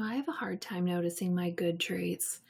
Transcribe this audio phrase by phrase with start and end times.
[0.00, 2.40] I have a hard time noticing my good traits.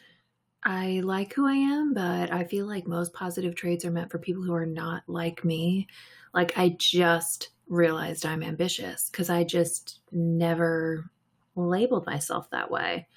[0.64, 4.18] I like who I am, but I feel like most positive traits are meant for
[4.18, 5.88] people who are not like me.
[6.32, 11.10] Like, I just realized I'm ambitious because I just never
[11.56, 13.08] labeled myself that way.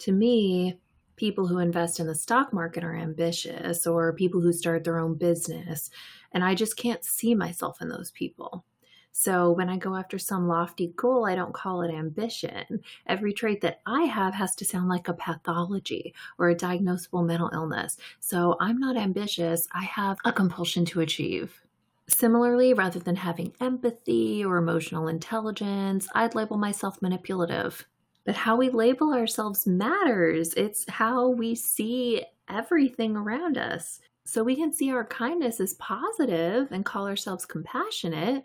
[0.00, 0.78] To me,
[1.16, 5.14] people who invest in the stock market are ambitious or people who start their own
[5.16, 5.90] business.
[6.32, 8.64] And I just can't see myself in those people.
[9.12, 12.80] So when I go after some lofty goal, I don't call it ambition.
[13.06, 17.50] Every trait that I have has to sound like a pathology or a diagnosable mental
[17.52, 17.98] illness.
[18.20, 21.60] So I'm not ambitious, I have a compulsion to achieve.
[22.08, 27.86] Similarly, rather than having empathy or emotional intelligence, I'd label myself manipulative.
[28.24, 30.54] But how we label ourselves matters.
[30.54, 34.00] It's how we see everything around us.
[34.24, 38.44] So we can see our kindness as positive and call ourselves compassionate,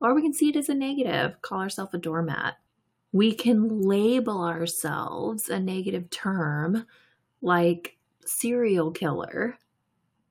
[0.00, 2.54] or we can see it as a negative, call ourselves a doormat.
[3.12, 6.86] We can label ourselves a negative term
[7.40, 9.58] like serial killer,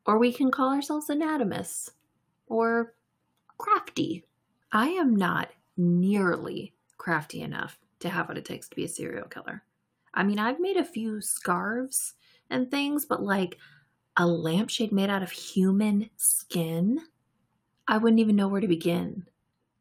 [0.06, 1.92] or we can call ourselves anatomist
[2.48, 2.94] or
[3.58, 4.26] crafty.
[4.72, 9.28] I am not nearly crafty enough to have what it takes to be a serial
[9.28, 9.64] killer.
[10.14, 12.14] I mean, I've made a few scarves
[12.50, 13.58] and things, but like
[14.18, 17.02] a lampshade made out of human skin,
[17.88, 19.26] I wouldn't even know where to begin.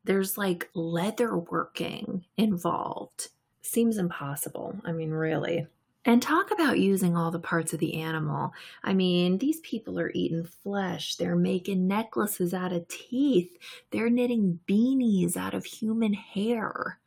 [0.04, 3.28] There's like leather working involved.
[3.62, 4.76] Seems impossible.
[4.84, 5.66] I mean, really.
[6.06, 8.52] And talk about using all the parts of the animal.
[8.82, 11.16] I mean, these people are eating flesh.
[11.16, 13.56] They're making necklaces out of teeth.
[13.90, 17.00] They're knitting beanies out of human hair.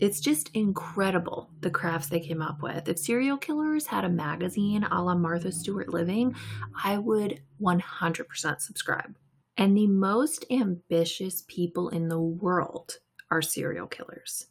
[0.00, 2.88] It's just incredible the crafts they came up with.
[2.88, 6.34] If serial killers had a magazine a la Martha Stewart Living,
[6.82, 9.14] I would 100% subscribe.
[9.56, 12.98] And the most ambitious people in the world
[13.30, 14.46] are serial killers.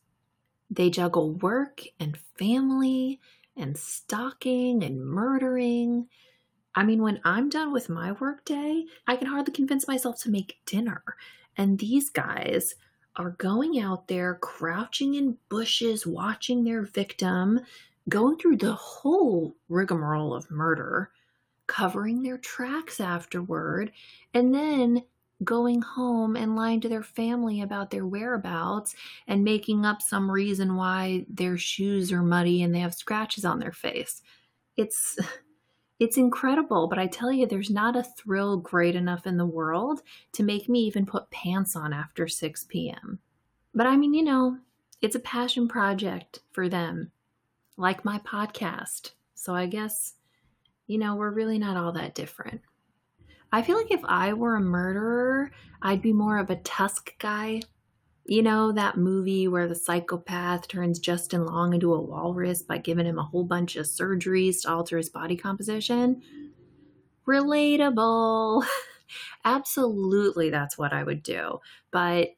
[0.69, 3.19] They juggle work and family
[3.57, 6.07] and stalking and murdering.
[6.75, 10.59] I mean, when I'm done with my workday, I can hardly convince myself to make
[10.65, 11.03] dinner.
[11.57, 12.75] And these guys
[13.15, 17.59] are going out there, crouching in bushes, watching their victim,
[18.07, 21.11] going through the whole rigmarole of murder,
[21.79, 23.89] covering their tracks afterward,
[24.33, 25.01] and then
[25.45, 28.93] going home and lying to their family about their whereabouts
[29.29, 33.59] and making up some reason why their shoes are muddy and they have scratches on
[33.59, 34.21] their face.
[34.75, 35.17] It's
[35.99, 40.01] it's incredible, but I tell you there's not a thrill great enough in the world
[40.33, 43.19] to make me even put pants on after 6 p.m.
[43.73, 44.57] But I mean, you know,
[45.01, 47.11] it's a passion project for them,
[47.77, 49.11] like my podcast.
[49.33, 50.15] So I guess,
[50.89, 52.61] you know, we're really not all that different.
[53.51, 55.51] I feel like if I were a murderer,
[55.83, 57.61] I'd be more of a Tusk guy.
[58.25, 63.05] You know, that movie where the psychopath turns Justin Long into a walrus by giving
[63.05, 66.23] him a whole bunch of surgeries to alter his body composition?
[67.27, 68.65] Relatable.
[69.45, 71.59] Absolutely, that's what I would do.
[71.91, 72.29] But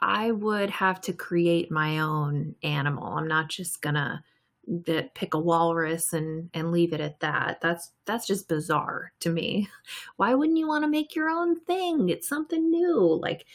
[0.00, 3.06] I would have to create my own animal.
[3.06, 4.22] I'm not just gonna
[4.66, 7.60] that pick a walrus and and leave it at that.
[7.60, 9.68] That's that's just bizarre to me.
[10.16, 12.08] Why wouldn't you want to make your own thing?
[12.08, 13.18] It's something new.
[13.20, 13.46] Like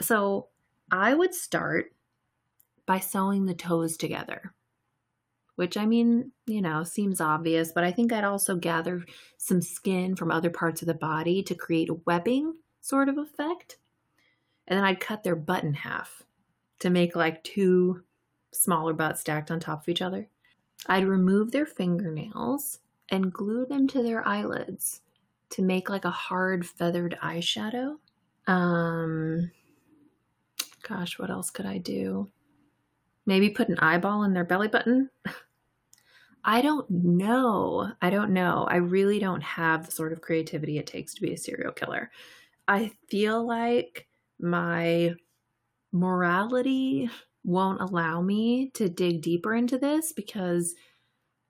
[0.00, 0.48] so
[0.90, 1.92] I would start
[2.86, 4.54] by sewing the toes together.
[5.56, 9.04] Which I mean, you know, seems obvious, but I think I'd also gather
[9.38, 13.76] some skin from other parts of the body to create a webbing sort of effect.
[14.68, 16.22] And then I'd cut their butt in half
[16.78, 18.04] to make like two
[18.52, 20.28] smaller butts stacked on top of each other.
[20.86, 22.80] I'd remove their fingernails
[23.10, 25.00] and glue them to their eyelids
[25.50, 27.96] to make like a hard feathered eyeshadow.
[28.46, 29.50] Um,
[30.82, 32.30] gosh, what else could I do?
[33.26, 35.10] Maybe put an eyeball in their belly button.
[36.44, 37.92] I don't know.
[38.00, 38.66] I don't know.
[38.70, 42.10] I really don't have the sort of creativity it takes to be a serial killer.
[42.66, 44.06] I feel like
[44.38, 45.14] my
[45.92, 47.10] morality
[47.48, 50.74] won't allow me to dig deeper into this because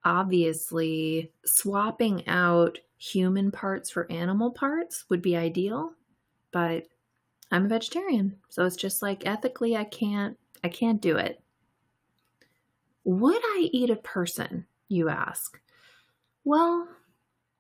[0.05, 5.93] obviously swapping out human parts for animal parts would be ideal
[6.53, 6.85] but
[7.51, 11.41] i'm a vegetarian so it's just like ethically i can't i can't do it.
[13.05, 15.61] Would i eat a person you ask?
[16.45, 16.87] Well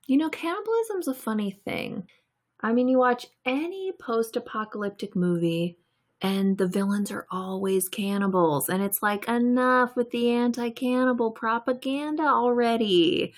[0.06, 2.06] you know cannibalism's a funny thing.
[2.61, 5.76] I mean you watch any post-apocalyptic movie
[6.20, 8.69] and the villains are always cannibals.
[8.69, 13.35] And it's like, enough with the anti cannibal propaganda already.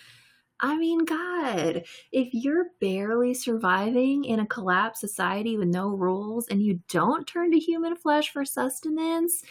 [0.63, 6.63] I mean, God, if you're barely surviving in a collapsed society with no rules and
[6.63, 9.43] you don't turn to human flesh for sustenance,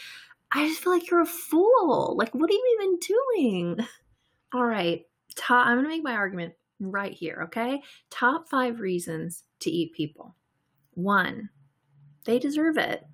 [0.52, 2.14] I just feel like you're a fool.
[2.16, 3.86] Like, what are you even doing?
[4.54, 5.04] All right,
[5.36, 7.82] top, I'm going to make my argument right here, okay?
[8.10, 10.34] Top five reasons to eat people.
[10.94, 11.50] One,
[12.24, 13.04] they deserve it.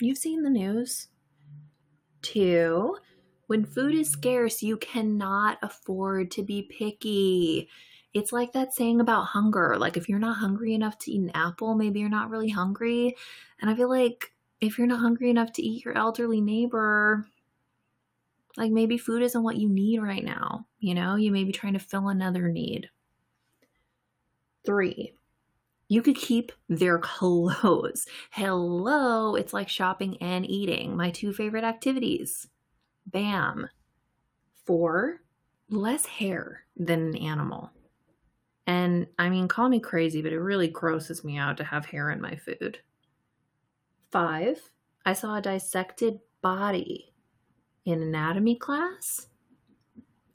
[0.00, 1.08] You've seen the news.
[2.22, 2.96] Two,
[3.46, 7.68] when food is scarce, you cannot afford to be picky.
[8.12, 9.76] It's like that saying about hunger.
[9.78, 13.16] Like, if you're not hungry enough to eat an apple, maybe you're not really hungry.
[13.60, 17.26] And I feel like if you're not hungry enough to eat your elderly neighbor,
[18.56, 20.66] like maybe food isn't what you need right now.
[20.78, 22.88] You know, you may be trying to fill another need.
[24.64, 25.14] Three,
[25.88, 28.06] you could keep their clothes.
[28.30, 30.96] Hello, it's like shopping and eating.
[30.96, 32.48] My two favorite activities.
[33.06, 33.68] Bam.
[34.64, 35.20] Four,
[35.68, 37.70] less hair than an animal.
[38.66, 42.10] And I mean, call me crazy, but it really grosses me out to have hair
[42.10, 42.78] in my food.
[44.10, 44.70] Five,
[45.04, 47.12] I saw a dissected body
[47.84, 49.26] in anatomy class,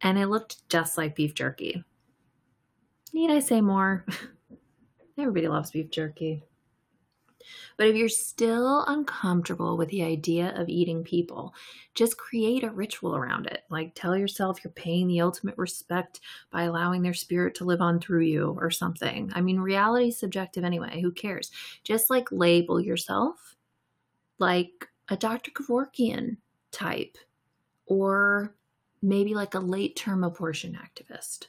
[0.01, 1.83] and it looked just like beef jerky.
[3.13, 4.05] Need I say more?
[5.19, 6.43] Everybody loves beef jerky.
[7.77, 11.53] But if you're still uncomfortable with the idea of eating people,
[11.95, 13.63] just create a ritual around it.
[13.69, 16.19] Like tell yourself you're paying the ultimate respect
[16.51, 19.31] by allowing their spirit to live on through you or something.
[19.33, 21.01] I mean, reality is subjective anyway.
[21.01, 21.51] Who cares?
[21.83, 23.55] Just like label yourself
[24.39, 25.51] like a Dr.
[25.51, 26.37] Kevorkian
[26.71, 27.17] type
[27.85, 28.55] or
[29.01, 31.47] maybe like a late term abortion activist.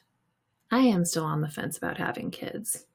[0.71, 2.85] I am still on the fence about having kids.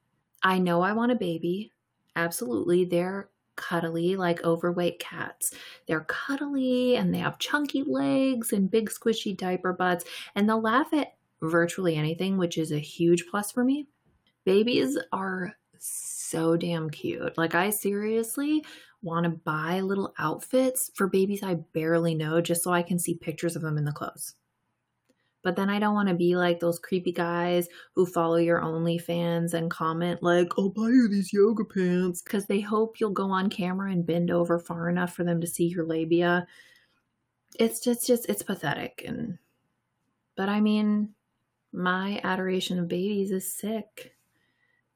[0.47, 1.73] I know I want a baby.
[2.15, 2.85] Absolutely.
[2.85, 5.53] They're cuddly, like overweight cats.
[5.87, 10.05] They're cuddly and they have chunky legs and big squishy diaper butts,
[10.35, 13.89] and they'll laugh at virtually anything, which is a huge plus for me.
[14.45, 17.37] Babies are so damn cute.
[17.37, 18.63] Like, I seriously
[19.01, 23.15] want to buy little outfits for babies I barely know just so I can see
[23.15, 24.35] pictures of them in the clothes.
[25.43, 29.53] But then I don't want to be like those creepy guys who follow your OnlyFans
[29.53, 33.49] and comment like, "I'll buy you these yoga pants," because they hope you'll go on
[33.49, 36.47] camera and bend over far enough for them to see your labia.
[37.59, 39.03] It's just, just, it's pathetic.
[39.07, 39.37] And,
[40.35, 41.13] but I mean,
[41.71, 44.13] my adoration of babies is sick.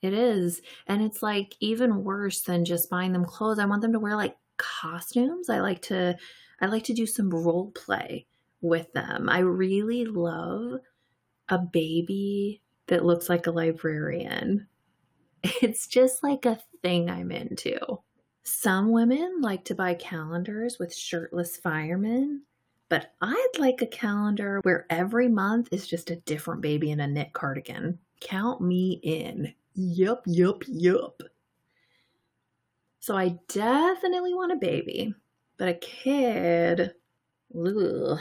[0.02, 0.62] It is.
[0.88, 3.60] And it's like even worse than just buying them clothes.
[3.60, 5.50] I want them to wear like costumes.
[5.50, 6.18] I like to
[6.60, 8.28] I like to do some role play
[8.62, 9.30] with them.
[9.30, 10.80] I really love
[11.50, 14.68] a baby that looks like a librarian.
[15.62, 17.80] It's just like a thing I'm into.
[18.44, 22.44] Some women like to buy calendars with shirtless firemen,
[22.90, 27.08] but I'd like a calendar where every month is just a different baby in a
[27.08, 27.98] knit cardigan.
[28.20, 29.54] Count me in.
[29.74, 31.24] Yup, yup, yup.
[33.00, 35.16] So I definitely want a baby,
[35.58, 36.94] but a kid,
[37.56, 38.20] ugh.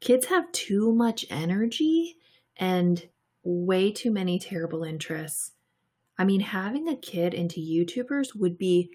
[0.00, 2.16] Kids have too much energy
[2.56, 3.08] and
[3.42, 5.52] way too many terrible interests.
[6.18, 8.90] I mean, having a kid into YouTubers would be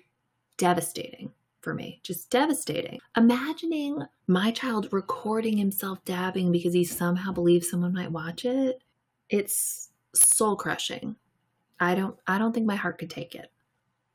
[0.58, 3.00] devastating for me, just devastating.
[3.16, 8.82] Imagining my child recording himself dabbing because he somehow believes someone might watch it,
[9.30, 11.16] it's soul crushing.
[11.80, 13.50] I don't I don't think my heart could take it.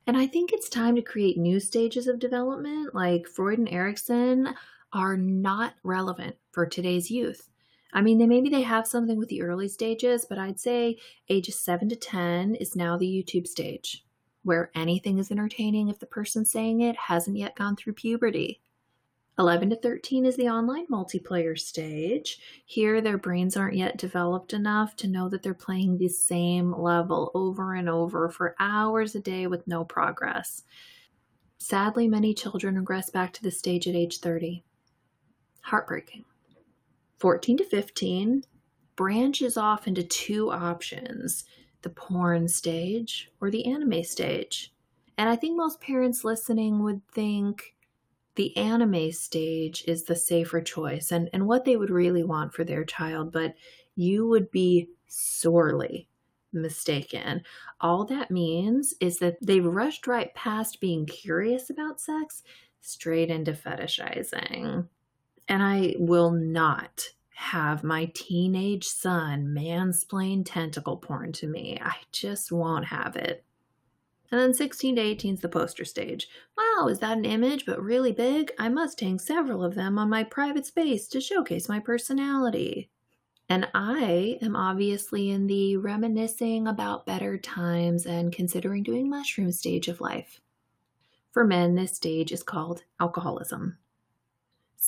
[0.07, 4.55] And I think it's time to create new stages of development like Freud and Erikson
[4.93, 7.49] are not relevant for today's youth.
[7.93, 11.59] I mean, they maybe they have something with the early stages, but I'd say ages
[11.59, 14.05] 7 to 10 is now the YouTube stage
[14.49, 18.61] where anything is entertaining if the person saying it hasn't yet gone through puberty.
[19.39, 22.41] 11 to 13 is the online multiplayer stage.
[22.65, 27.31] Here, their brains aren't yet developed enough to know that they're playing the same level
[27.35, 30.65] over and over for hours a day with no progress.
[31.59, 34.65] Sadly, many children regress back to this stage at age 30.
[35.69, 36.25] Heartbreaking.
[37.19, 38.45] 14 to 15
[38.97, 41.45] branches off into two options
[41.83, 44.73] the porn stage or the anime stage.
[45.17, 47.75] And I think most parents listening would think,
[48.35, 52.63] the anime stage is the safer choice and, and what they would really want for
[52.63, 53.55] their child, but
[53.97, 56.09] you would be sorely
[56.53, 57.43] mistaken.
[57.81, 62.43] All that means is that they've rushed right past being curious about sex
[62.81, 64.87] straight into fetishizing.
[65.49, 71.79] And I will not have my teenage son mansplain tentacle porn to me.
[71.81, 73.45] I just won't have it.
[74.31, 76.29] And then 16 to 18 is the poster stage.
[76.57, 78.53] Wow, is that an image but really big?
[78.59, 82.91] I must hang several of them on my private space to showcase my personality.
[83.49, 89.89] And I am obviously in the reminiscing about better times and considering doing mushroom stage
[89.89, 90.43] of life.
[91.33, 93.79] For men, this stage is called alcoholism.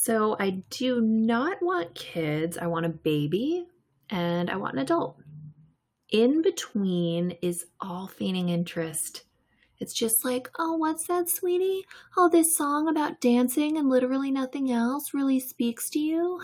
[0.03, 2.57] So I do not want kids.
[2.57, 3.67] I want a baby
[4.09, 5.17] and I want an adult.
[6.09, 9.25] In between is all feigning interest.
[9.77, 11.85] It's just like, oh, what's that, sweetie?
[12.17, 16.41] Oh, this song about dancing and literally nothing else really speaks to you?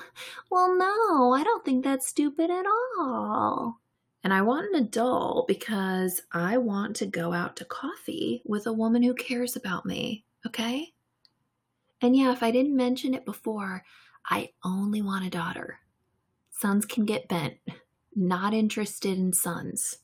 [0.52, 2.66] Well, no, I don't think that's stupid at
[3.00, 3.80] all.
[4.24, 8.74] And I want an adult because I want to go out to coffee with a
[8.74, 10.94] woman who cares about me, okay?
[12.02, 13.84] And yeah, if I didn't mention it before,
[14.26, 15.80] I only want a daughter.
[16.52, 17.58] Sons can get bent.
[18.16, 20.00] Not interested in sons.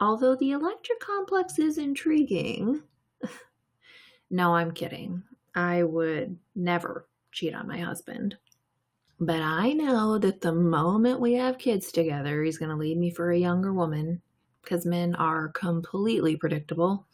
[0.00, 2.82] Although the Electra complex is intriguing.
[4.30, 5.22] no, I'm kidding.
[5.54, 8.36] I would never cheat on my husband.
[9.20, 13.10] But I know that the moment we have kids together, he's going to leave me
[13.10, 14.20] for a younger woman
[14.62, 17.06] because men are completely predictable.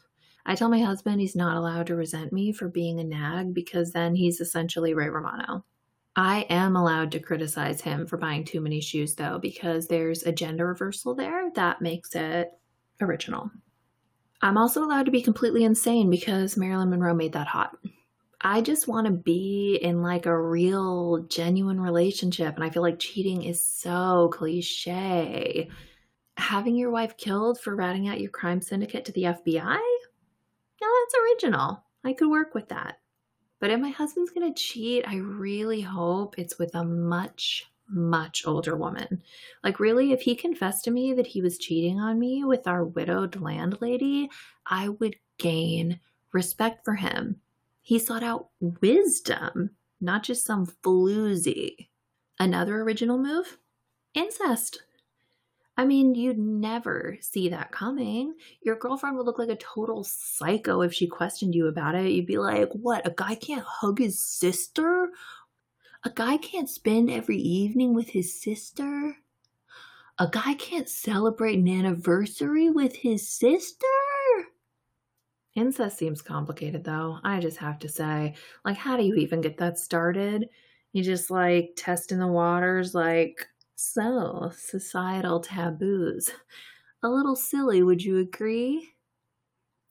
[0.50, 3.92] I tell my husband he's not allowed to resent me for being a nag because
[3.92, 5.64] then he's essentially Ray Romano.
[6.16, 10.32] I am allowed to criticize him for buying too many shoes though because there's a
[10.32, 12.50] gender reversal there that makes it
[13.00, 13.48] original.
[14.42, 17.76] I'm also allowed to be completely insane because Marilyn Monroe made that hot.
[18.40, 22.56] I just want to be in like a real, genuine relationship.
[22.56, 25.70] And I feel like cheating is so cliche.
[26.38, 29.78] Having your wife killed for ratting out your crime syndicate to the FBI?
[31.10, 31.82] That's original.
[32.04, 33.00] I could work with that.
[33.58, 38.46] But if my husband's going to cheat, I really hope it's with a much, much
[38.46, 39.22] older woman.
[39.64, 42.84] Like, really, if he confessed to me that he was cheating on me with our
[42.84, 44.30] widowed landlady,
[44.66, 45.98] I would gain
[46.32, 47.40] respect for him.
[47.82, 51.88] He sought out wisdom, not just some floozy.
[52.38, 53.58] Another original move
[54.14, 54.82] incest.
[55.76, 58.34] I mean, you'd never see that coming.
[58.60, 62.10] Your girlfriend would look like a total psycho if she questioned you about it.
[62.10, 63.06] You'd be like, What?
[63.06, 65.10] A guy can't hug his sister?
[66.04, 69.16] A guy can't spend every evening with his sister?
[70.18, 73.86] A guy can't celebrate an anniversary with his sister?
[75.54, 77.18] Incest seems complicated though.
[77.24, 78.34] I just have to say,
[78.64, 80.48] like, how do you even get that started?
[80.92, 83.46] You just like testing the waters, like,
[83.80, 86.30] so societal taboos.
[87.02, 88.90] A little silly, would you agree?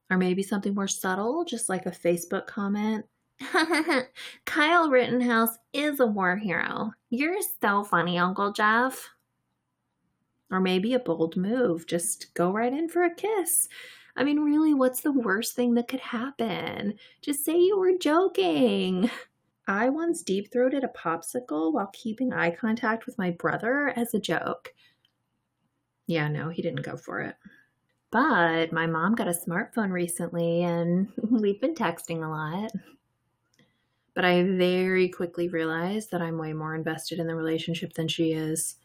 [0.10, 3.06] Or maybe something more subtle, just like a Facebook comment
[4.46, 6.92] Kyle Rittenhouse is a war hero.
[7.10, 9.10] You're so funny, Uncle Jeff.
[10.52, 11.88] Or maybe a bold move.
[11.88, 13.70] Just go right in for a kiss.
[14.16, 16.96] I mean, really, what's the worst thing that could happen?
[17.22, 19.10] Just say you were joking.
[19.70, 24.20] I once deep throated a popsicle while keeping eye contact with my brother as a
[24.20, 24.74] joke.
[26.08, 27.36] Yeah, no, he didn't go for it.
[28.10, 32.72] But my mom got a smartphone recently and we've been texting a lot.
[34.16, 38.32] But I very quickly realized that I'm way more invested in the relationship than she
[38.32, 38.78] is.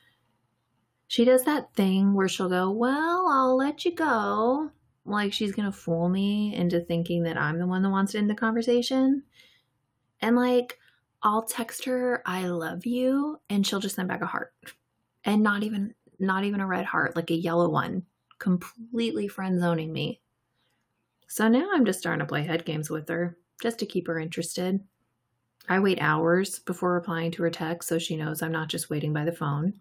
[1.07, 4.71] She does that thing where she'll go, Well, I'll let you go.
[5.07, 8.19] Like she's going to fool me into thinking that I'm the one that wants to
[8.19, 9.23] end the conversation.
[10.21, 10.79] And like,
[11.23, 14.55] I'll text her, I love you, and she'll just send back a heart.
[15.25, 18.05] And not even not even a red heart, like a yellow one,
[18.39, 20.21] completely friend zoning me.
[21.29, 24.19] So now I'm just starting to play head games with her, just to keep her
[24.19, 24.81] interested.
[25.69, 29.13] I wait hours before replying to her text so she knows I'm not just waiting
[29.13, 29.81] by the phone.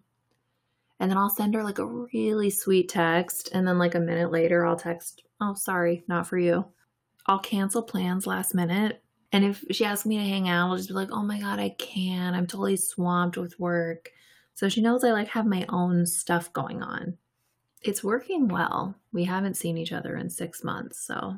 [0.98, 3.50] And then I'll send her like a really sweet text.
[3.52, 6.66] And then, like a minute later, I'll text, Oh, sorry, not for you.
[7.26, 9.03] I'll cancel plans last minute.
[9.34, 11.58] And if she asks me to hang out, I'll just be like, Oh my God,
[11.58, 12.36] I can't.
[12.36, 14.12] I'm totally swamped with work.
[14.54, 17.18] So she knows I like have my own stuff going on.
[17.82, 18.94] It's working well.
[19.12, 21.04] We haven't seen each other in six months.
[21.04, 21.36] So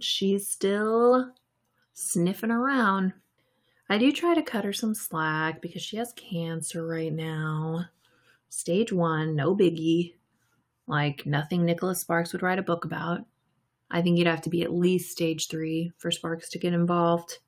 [0.00, 1.30] she's still
[1.92, 3.12] sniffing around.
[3.90, 7.84] I do try to cut her some slack because she has cancer right now.
[8.48, 10.14] Stage one, no biggie.
[10.86, 13.26] Like nothing Nicholas Sparks would write a book about.
[13.90, 17.38] I think you'd have to be at least stage three for Sparks to get involved.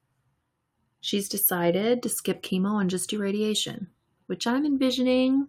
[1.01, 3.89] She's decided to skip chemo and just do radiation,
[4.27, 5.49] which I'm envisioning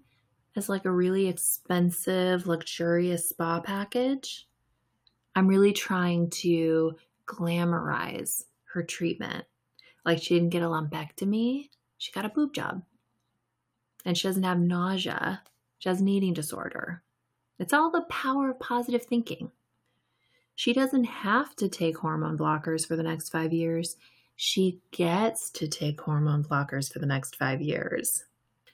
[0.55, 4.47] as like a really expensive, luxurious spa package.
[5.35, 6.95] I'm really trying to
[7.25, 9.45] glamorize her treatment
[10.05, 12.83] like she didn't get a lumpectomy, she got a boob job.
[14.05, 15.41] And she doesn't have nausea,
[15.79, 17.03] she has an eating disorder.
[17.57, 19.51] It's all the power of positive thinking.
[20.55, 23.97] She doesn't have to take hormone blockers for the next five years.
[24.35, 28.25] She gets to take hormone blockers for the next five years.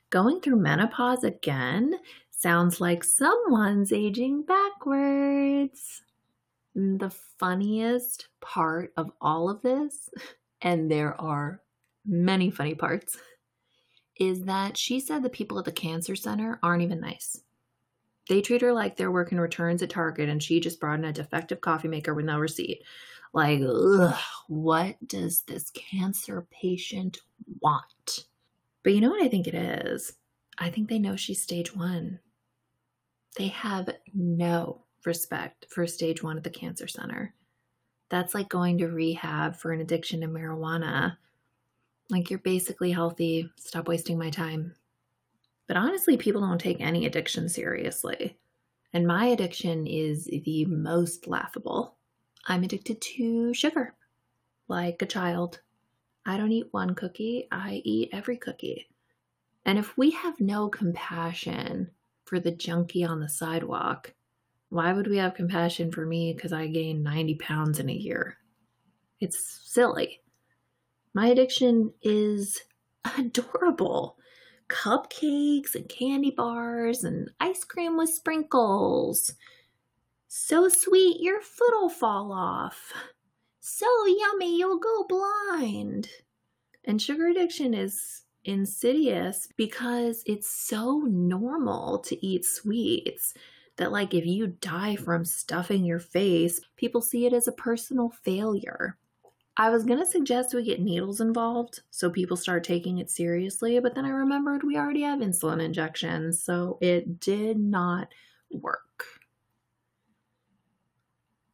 [0.09, 1.95] Going through menopause again
[2.31, 6.01] sounds like someone's aging backwards.
[6.75, 10.09] The funniest part of all of this
[10.61, 11.61] and there are
[12.05, 13.17] many funny parts
[14.19, 17.41] is that she said the people at the cancer center aren't even nice.
[18.29, 21.11] They treat her like they're working returns at Target and she just brought in a
[21.11, 22.83] defective coffee maker with no receipt.
[23.33, 24.15] Like, ugh,
[24.47, 27.17] what does this cancer patient
[27.59, 28.27] want?
[28.83, 30.13] But you know what I think it is?
[30.59, 32.19] I think they know she's stage one.
[33.35, 37.33] They have no respect for stage one at the cancer center.
[38.09, 41.17] That's like going to rehab for an addiction to marijuana.
[42.09, 43.49] Like, you're basically healthy.
[43.57, 44.75] Stop wasting my time.
[45.69, 48.39] But honestly, people don't take any addiction seriously.
[48.91, 51.95] And my addiction is the most laughable.
[52.47, 53.93] I'm addicted to sugar,
[54.67, 55.61] like a child.
[56.25, 58.87] I don't eat one cookie, I eat every cookie.
[59.63, 61.91] And if we have no compassion
[62.25, 64.11] for the junkie on the sidewalk,
[64.69, 68.37] why would we have compassion for me because I gained 90 pounds in a year?
[69.19, 70.21] It's silly.
[71.13, 72.59] My addiction is
[73.19, 74.17] adorable.
[74.69, 79.33] Cupcakes and candy bars and ice cream with sprinkles.
[80.27, 82.93] So sweet, your foot'll fall off.
[83.59, 86.09] So yummy, you'll go blind.
[86.85, 93.33] And sugar addiction is insidious because it's so normal to eat sweets
[93.77, 98.09] that like if you die from stuffing your face, people see it as a personal
[98.09, 98.97] failure.
[99.59, 103.77] I was going to suggest we get needles involved so people start taking it seriously,
[103.81, 108.07] but then I remembered we already have insulin injections, so it did not
[108.49, 109.03] work.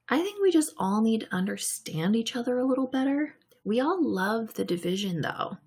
[0.07, 3.33] I think we just all need to understand each other a little better.
[3.63, 5.57] We all love the division though.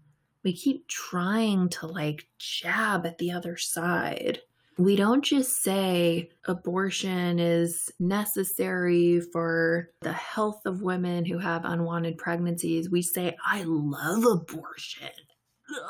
[0.45, 4.43] We keep trying to like jab at the other side
[4.79, 12.17] we don't just say abortion is necessary for the health of women who have unwanted
[12.17, 12.89] pregnancies.
[12.89, 15.11] We say, I love abortion.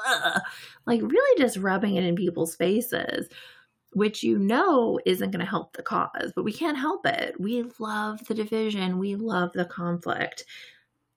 [0.07, 0.41] Ugh.
[0.87, 3.29] Like, really just rubbing it in people's faces,
[3.93, 7.39] which you know isn't going to help the cause, but we can't help it.
[7.39, 10.47] We love the division, we love the conflict.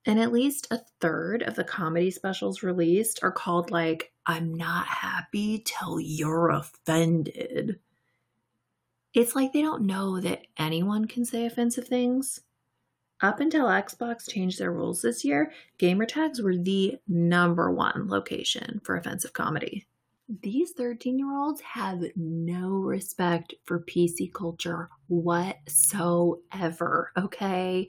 [0.04, 4.86] And at least a third of the comedy specials released are called like I'm not
[4.86, 7.78] happy till you're offended.
[9.14, 12.40] It's like they don't know that anyone can say offensive things.
[13.20, 18.80] Up until Xbox changed their rules this year, gamer tags were the number one location
[18.82, 19.86] for offensive comedy.
[20.42, 27.88] These 13 year olds have no respect for PC culture whatsoever, okay?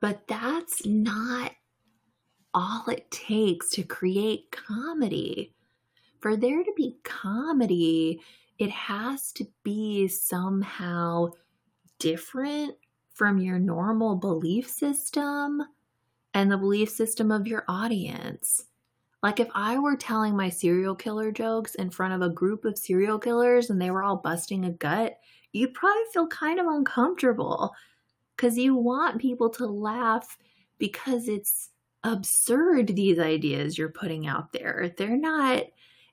[0.00, 1.52] But that's not
[2.54, 5.54] all it takes to create comedy.
[6.20, 8.20] For there to be comedy,
[8.58, 11.30] it has to be somehow
[11.98, 12.74] different
[13.14, 15.62] from your normal belief system
[16.34, 18.64] and the belief system of your audience.
[19.22, 22.78] Like if I were telling my serial killer jokes in front of a group of
[22.78, 25.18] serial killers and they were all busting a gut,
[25.52, 27.74] you'd probably feel kind of uncomfortable
[28.40, 30.38] because you want people to laugh
[30.78, 31.68] because it's
[32.04, 34.94] absurd, these ideas you're putting out there.
[34.96, 35.64] They're not,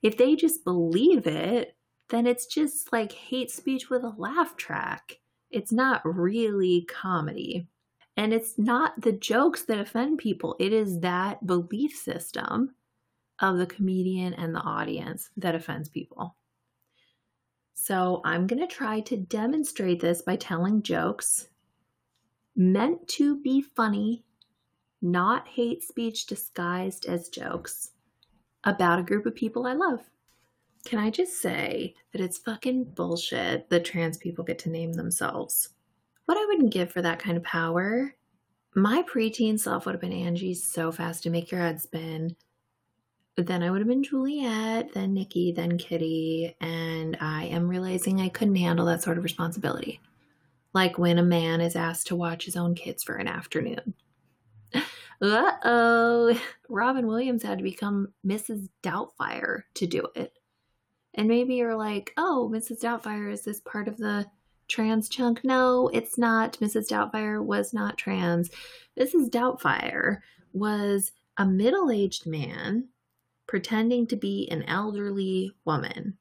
[0.01, 1.77] if they just believe it,
[2.09, 5.19] then it's just like hate speech with a laugh track.
[5.51, 7.69] It's not really comedy.
[8.17, 12.75] And it's not the jokes that offend people, it is that belief system
[13.39, 16.35] of the comedian and the audience that offends people.
[17.73, 21.47] So I'm going to try to demonstrate this by telling jokes
[22.57, 24.23] meant to be funny,
[24.99, 27.91] not hate speech disguised as jokes,
[28.63, 30.01] about a group of people I love.
[30.83, 35.69] Can I just say that it's fucking bullshit that trans people get to name themselves?
[36.25, 38.15] What I wouldn't give for that kind of power.
[38.75, 42.35] My preteen self would have been Angie so fast to make your head spin.
[43.35, 48.29] Then I would have been Juliet, then Nikki, then Kitty, and I am realizing I
[48.29, 49.99] couldn't handle that sort of responsibility
[50.77, 53.93] like when a man is asked to watch his own kids for an afternoon.
[55.19, 58.69] Uh oh, Robin Williams had to become Mrs.
[58.83, 60.37] Doubtfire to do it.
[61.15, 62.81] And maybe you're like, oh, Mrs.
[62.81, 64.27] Doubtfire, is this part of the
[64.67, 65.43] trans chunk?
[65.43, 66.59] No, it's not.
[66.59, 66.87] Mrs.
[66.87, 68.51] Doubtfire was not trans.
[68.99, 69.31] Mrs.
[69.31, 70.19] Doubtfire
[70.53, 72.87] was a middle aged man
[73.47, 76.15] pretending to be an elderly woman.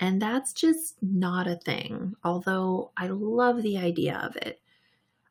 [0.00, 4.60] And that's just not a thing, although I love the idea of it.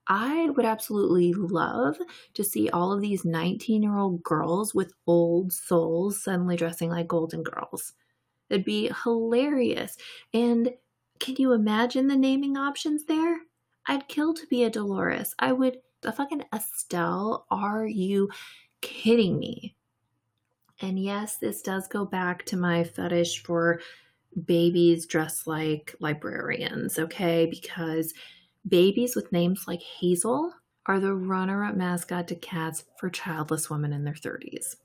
[0.08, 1.98] I would absolutely love
[2.34, 7.08] to see all of these 19 year old girls with old souls suddenly dressing like
[7.08, 7.94] golden girls.
[8.50, 9.98] It'd be hilarious.
[10.34, 10.74] And
[11.20, 13.42] can you imagine the naming options there?
[13.88, 15.36] I'd kill to be a Dolores.
[15.40, 18.30] I would, a fucking Estelle, are you
[18.82, 19.76] kidding me?
[20.82, 23.82] And yes, this does go back to my fetish for
[24.46, 27.46] babies dressed like librarians, okay?
[27.46, 28.14] Because
[28.68, 30.54] babies with names like Hazel
[30.86, 34.76] are the runner up mascot to cats for childless women in their 30s.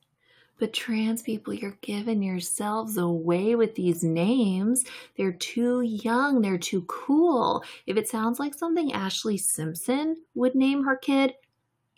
[0.59, 4.85] But trans people, you're giving yourselves away with these names.
[5.17, 6.41] They're too young.
[6.41, 7.65] They're too cool.
[7.87, 11.35] If it sounds like something Ashlee Simpson would name her kid,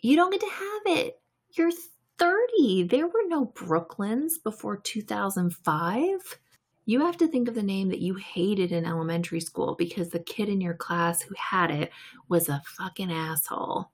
[0.01, 1.21] you don't get to have it.
[1.51, 1.71] You're
[2.17, 2.83] 30.
[2.83, 6.39] There were no Brooklyns before 2005.
[6.89, 10.19] You have to think of the name that you hated in elementary school because the
[10.19, 11.91] kid in your class who had it
[12.29, 13.91] was a fucking asshole.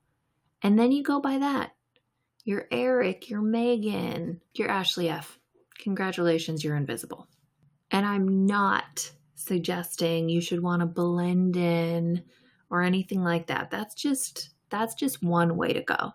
[0.62, 1.71] And then you go by that.
[2.45, 5.39] You're Eric, you're Megan, you're Ashley F.
[5.79, 7.27] Congratulations, you're invisible.
[7.89, 12.23] And I'm not suggesting you should want to blend in
[12.69, 13.71] or anything like that.
[13.71, 16.12] That's just that's just one way to go.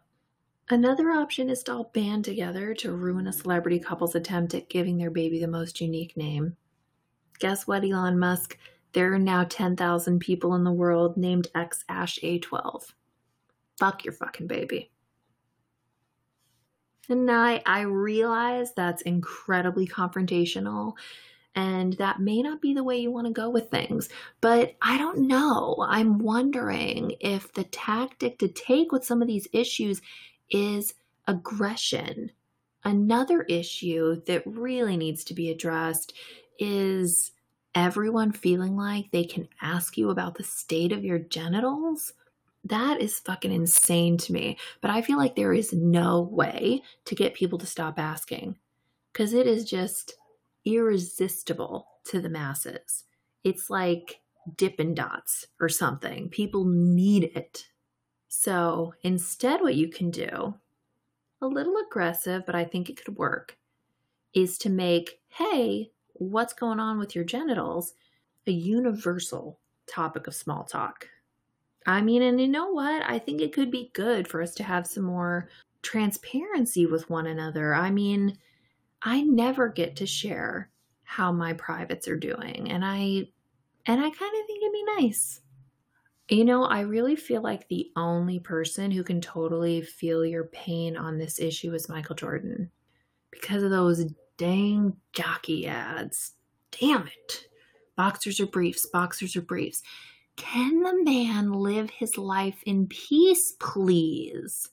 [0.70, 4.96] Another option is to all band together to ruin a celebrity couple's attempt at giving
[4.96, 6.56] their baby the most unique name.
[7.38, 8.58] Guess what, Elon Musk?
[8.92, 12.92] There are now 10,000 people in the world named X Ash A12
[13.78, 14.90] fuck your fucking baby.
[17.08, 20.92] And I, I realize that's incredibly confrontational
[21.54, 24.08] and that may not be the way you want to go with things.
[24.40, 25.76] But I don't know.
[25.88, 30.02] I'm wondering if the tactic to take with some of these issues
[30.50, 30.94] is
[31.26, 32.30] aggression.
[32.84, 36.12] Another issue that really needs to be addressed
[36.58, 37.32] is
[37.74, 42.14] everyone feeling like they can ask you about the state of your genitals
[42.64, 44.58] that is fucking insane to me.
[44.80, 48.56] But I feel like there is no way to get people to stop asking
[49.12, 50.14] because it is just
[50.64, 53.04] irresistible to the masses.
[53.44, 54.20] It's like
[54.56, 56.28] Dippin' Dots or something.
[56.28, 57.66] People need it.
[58.28, 60.54] So instead, what you can do,
[61.40, 63.56] a little aggressive, but I think it could work,
[64.34, 67.94] is to make, hey, what's going on with your genitals,
[68.46, 71.08] a universal topic of small talk.
[71.86, 73.02] I mean, and you know what?
[73.08, 75.48] I think it could be good for us to have some more
[75.82, 77.74] transparency with one another.
[77.74, 78.36] I mean,
[79.02, 80.70] I never get to share
[81.04, 83.28] how my privates are doing, and I
[83.86, 85.40] and I kind of think it'd be nice.
[86.28, 90.94] You know, I really feel like the only person who can totally feel your pain
[90.94, 92.70] on this issue is Michael Jordan
[93.30, 94.04] because of those
[94.38, 96.32] dang jockey ads.
[96.80, 97.48] Damn it.
[97.96, 99.82] Boxers or briefs, boxers or briefs.
[100.36, 104.70] Can the man live his life in peace, please?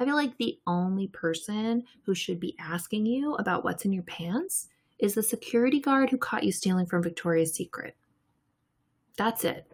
[0.00, 4.02] I feel like the only person who should be asking you about what's in your
[4.04, 4.68] pants
[4.98, 7.96] is the security guard who caught you stealing from Victoria's Secret.
[9.16, 9.72] That's it.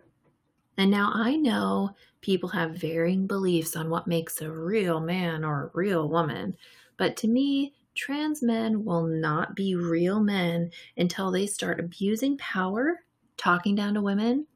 [0.77, 5.64] And now I know people have varying beliefs on what makes a real man or
[5.64, 6.57] a real woman,
[6.97, 13.00] but to me, trans men will not be real men until they start abusing power,
[13.37, 14.46] talking down to women,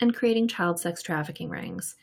[0.00, 1.96] and creating child sex trafficking rings.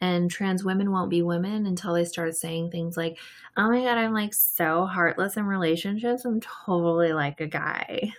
[0.00, 3.18] And trans women won't be women until they start saying things like,
[3.56, 6.24] oh my God, I'm like so heartless in relationships.
[6.24, 8.12] I'm totally like a guy.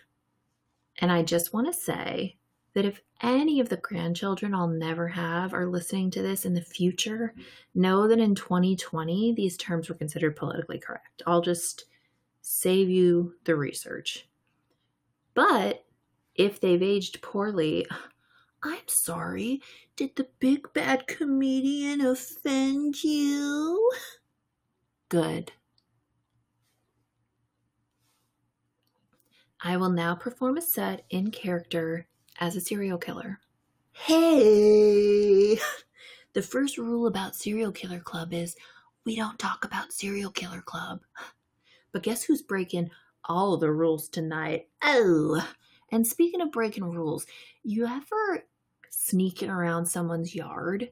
[0.99, 2.37] And I just want to say
[2.73, 6.61] that if any of the grandchildren I'll never have are listening to this in the
[6.61, 7.33] future,
[7.73, 11.23] know that in 2020, these terms were considered politically correct.
[11.25, 11.85] I'll just
[12.47, 14.27] save you the research.
[15.33, 15.83] But
[16.35, 17.87] if they've aged poorly,
[18.63, 19.61] I'm sorry.
[19.95, 23.91] Did the big bad comedian offend you?
[25.09, 25.51] Good.
[29.59, 32.05] I will now perform a set in character
[32.39, 33.39] as a serial killer.
[33.91, 35.57] Hey!
[36.33, 38.57] The first rule about Serial Killer Club is
[39.05, 40.99] we don't talk about Serial Killer Club.
[41.95, 42.91] But guess who's breaking
[43.23, 44.67] all the rules tonight?
[44.81, 45.41] Oh!
[45.93, 47.25] And speaking of breaking rules,
[47.63, 48.45] you ever
[48.89, 50.91] sneaking around someone's yard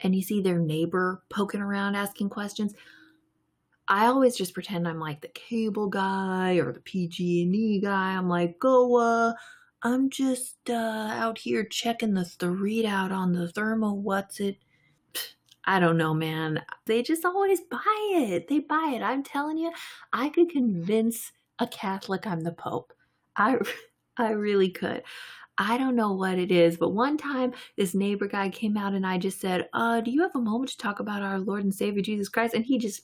[0.00, 2.74] and you see their neighbor poking around asking questions,
[3.86, 8.16] I always just pretend I'm like the cable guy or the PG&E guy.
[8.16, 9.34] I'm like, "Go uh
[9.84, 14.00] I'm just uh out here checking the, the readout on the thermal.
[14.00, 14.58] what's it
[15.70, 16.64] I don't know, man.
[16.86, 17.78] They just always buy
[18.12, 18.48] it.
[18.48, 19.02] They buy it.
[19.02, 19.70] I'm telling you,
[20.12, 21.30] I could convince
[21.60, 22.92] a Catholic I'm the Pope.
[23.36, 23.56] I
[24.16, 25.04] I really could.
[25.58, 29.06] I don't know what it is, but one time this neighbor guy came out and
[29.06, 31.72] I just said, uh, do you have a moment to talk about our Lord and
[31.72, 32.54] Savior Jesus Christ?
[32.54, 33.02] And he just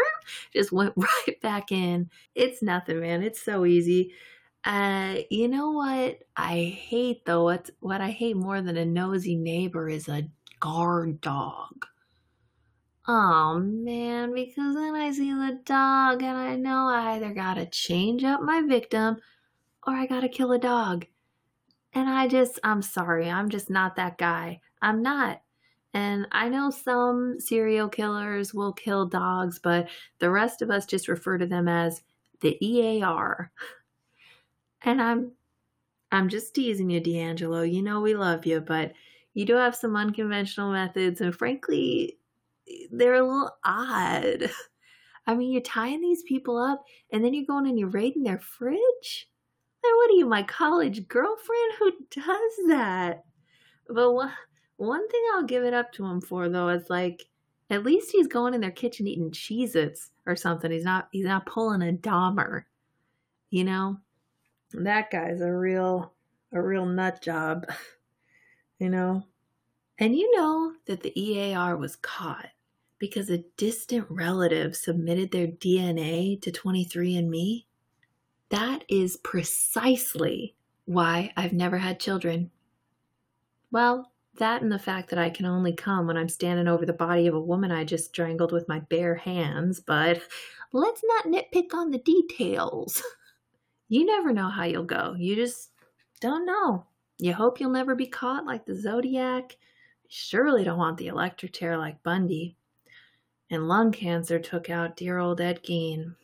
[0.52, 2.10] just went right back in.
[2.34, 3.22] It's nothing, man.
[3.22, 4.12] It's so easy.
[4.64, 7.44] Uh, you know what I hate though?
[7.44, 10.28] What what I hate more than a nosy neighbor is a
[10.58, 11.86] guard dog.
[13.08, 18.22] Oh man, because then I see the dog and I know I either gotta change
[18.22, 19.16] up my victim
[19.86, 21.06] or I gotta kill a dog.
[21.94, 24.60] And I just, I'm sorry, I'm just not that guy.
[24.82, 25.40] I'm not.
[25.94, 31.08] And I know some serial killers will kill dogs, but the rest of us just
[31.08, 32.02] refer to them as
[32.40, 33.50] the EAR.
[34.82, 35.32] And I'm
[36.12, 37.70] I'm just teasing you, DeAngelo.
[37.70, 38.92] You know we love you, but
[39.34, 42.18] you do have some unconventional methods, and frankly,
[42.90, 44.50] they're a little odd.
[45.26, 48.38] I mean, you're tying these people up, and then you're going and you're raiding their
[48.38, 49.28] fridge?
[49.84, 51.72] Like, what are you, my college girlfriend?
[51.78, 53.24] Who does that?
[53.88, 54.32] But one,
[54.76, 57.26] one thing I'll give it up to him for, though, is like,
[57.70, 60.70] at least he's going in their kitchen eating Cheez Its or something.
[60.70, 62.64] He's not he's not pulling a Dahmer.
[63.50, 63.98] You know?
[64.72, 66.12] That guy's a real
[66.52, 67.66] a real nut job.
[68.78, 69.22] you know?
[69.98, 72.48] And you know that the EAR was caught
[72.98, 77.64] because a distant relative submitted their DNA to 23andMe?
[78.50, 80.54] That is precisely
[80.86, 82.50] why I've never had children.
[83.70, 86.92] Well, that and the fact that I can only come when I'm standing over the
[86.92, 90.22] body of a woman I just strangled with my bare hands, but
[90.72, 93.02] let's not nitpick on the details.
[93.90, 95.14] You never know how you'll go.
[95.18, 95.70] You just
[96.20, 96.84] don't know.
[97.18, 99.56] You hope you'll never be caught like the Zodiac.
[100.08, 102.57] Surely don't want the electric chair like Bundy.
[103.50, 106.14] And lung cancer took out dear old Ed Gein.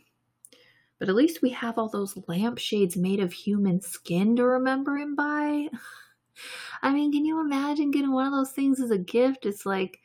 [0.99, 5.15] But at least we have all those lampshades made of human skin to remember him
[5.15, 5.69] by.
[6.83, 9.47] I mean, can you imagine getting one of those things as a gift?
[9.47, 10.01] It's like,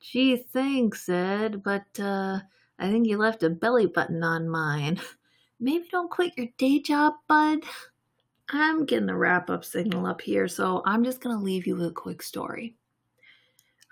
[0.00, 2.40] gee, thanks, Ed, but uh,
[2.78, 5.00] I think you left a belly button on mine.
[5.60, 7.60] Maybe don't quit your day job, bud.
[8.52, 11.76] I'm getting the wrap up signal up here, so I'm just going to leave you
[11.76, 12.74] with a quick story.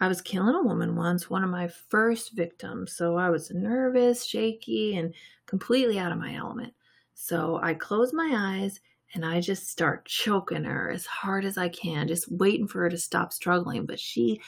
[0.01, 4.25] I was killing a woman once, one of my first victims, so I was nervous,
[4.25, 5.13] shaky, and
[5.47, 6.73] completely out of my element.
[7.15, 8.81] So I close my eyes
[9.15, 12.91] and I just start choking her as hard as I can, just waiting for her
[12.91, 13.87] to stop struggling.
[13.87, 14.41] But she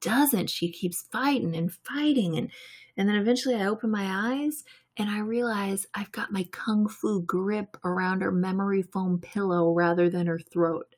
[0.00, 0.50] doesn't.
[0.50, 2.36] She keeps fighting and fighting.
[2.36, 2.50] And,
[2.96, 4.64] and then eventually I open my eyes
[4.98, 10.10] and I realize I've got my kung fu grip around her memory foam pillow rather
[10.10, 10.94] than her throat.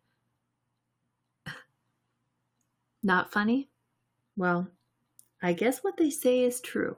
[3.02, 3.69] Not funny?
[4.36, 4.68] Well,
[5.42, 6.96] I guess what they say is true.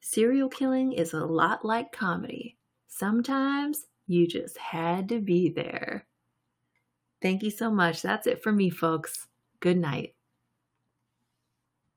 [0.00, 2.56] Serial killing is a lot like comedy.
[2.86, 6.06] Sometimes you just had to be there.
[7.20, 8.02] Thank you so much.
[8.02, 9.26] That's it for me, folks.
[9.60, 10.14] Good night.